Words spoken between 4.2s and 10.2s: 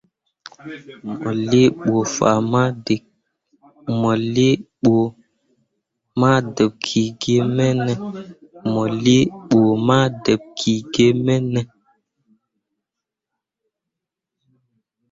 lii kpu ma